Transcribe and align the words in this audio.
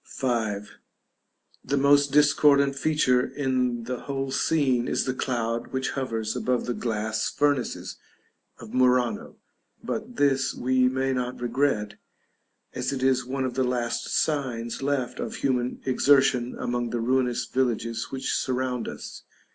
§V. 0.63 0.67
The 1.63 1.77
most 1.77 2.11
discordant 2.11 2.75
feature 2.75 3.23
in 3.23 3.83
the 3.83 3.99
whole 3.99 4.31
scene 4.31 4.87
is 4.87 5.05
the 5.05 5.13
cloud 5.13 5.67
which 5.67 5.91
hovers 5.91 6.35
above 6.35 6.65
the 6.65 6.73
glass 6.73 7.29
furnaces 7.29 7.97
of 8.57 8.73
Murano; 8.73 9.35
but 9.83 10.15
this 10.15 10.55
we 10.55 10.89
may 10.89 11.13
not 11.13 11.39
regret, 11.39 11.99
as 12.73 12.91
it 12.91 13.03
is 13.03 13.25
one 13.25 13.45
of 13.45 13.53
the 13.53 13.63
last 13.63 14.07
signs 14.09 14.81
left 14.81 15.19
of 15.19 15.35
human 15.35 15.79
exertion 15.85 16.55
among 16.57 16.89
the 16.89 16.99
ruinous 16.99 17.45
villages 17.45 18.07
which 18.09 18.33
surround 18.33 18.87
us. 18.87 19.21